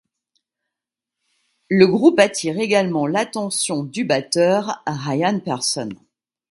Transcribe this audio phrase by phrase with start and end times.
[1.69, 5.89] Le groupe attire également l'attention du batteur Ryan Pearson.